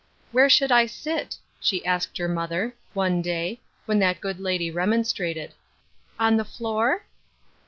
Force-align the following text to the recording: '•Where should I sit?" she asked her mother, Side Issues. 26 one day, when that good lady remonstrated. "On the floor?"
'•Where 0.31 0.49
should 0.49 0.71
I 0.71 0.87
sit?" 0.87 1.37
she 1.59 1.85
asked 1.85 2.17
her 2.17 2.27
mother, 2.27 2.69
Side 2.69 2.69
Issues. 2.69 2.93
26 2.93 2.95
one 2.95 3.21
day, 3.21 3.59
when 3.85 3.99
that 3.99 4.19
good 4.19 4.39
lady 4.39 4.71
remonstrated. 4.71 5.53
"On 6.17 6.37
the 6.37 6.43
floor?" 6.43 7.03